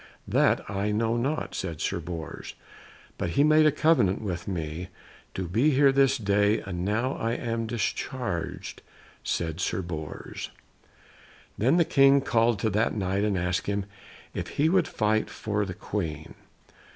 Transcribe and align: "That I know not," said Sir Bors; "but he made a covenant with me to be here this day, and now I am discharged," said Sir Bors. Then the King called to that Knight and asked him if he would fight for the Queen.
"That 0.27 0.67
I 0.67 0.89
know 0.89 1.15
not," 1.15 1.53
said 1.53 1.79
Sir 1.79 1.99
Bors; 1.99 2.55
"but 3.19 3.29
he 3.37 3.43
made 3.43 3.67
a 3.67 3.71
covenant 3.71 4.19
with 4.23 4.47
me 4.47 4.87
to 5.35 5.47
be 5.47 5.69
here 5.69 5.91
this 5.91 6.17
day, 6.17 6.59
and 6.61 6.83
now 6.83 7.13
I 7.17 7.33
am 7.33 7.67
discharged," 7.67 8.81
said 9.23 9.59
Sir 9.61 9.83
Bors. 9.83 10.49
Then 11.55 11.77
the 11.77 11.85
King 11.85 12.21
called 12.21 12.57
to 12.61 12.71
that 12.71 12.95
Knight 12.95 13.23
and 13.23 13.37
asked 13.37 13.67
him 13.67 13.85
if 14.33 14.47
he 14.57 14.69
would 14.69 14.87
fight 14.87 15.29
for 15.29 15.65
the 15.65 15.75
Queen. 15.75 16.33